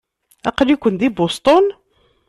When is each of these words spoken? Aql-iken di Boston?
Aql-iken 0.49 0.93
di 0.99 1.07
Boston? 1.17 1.65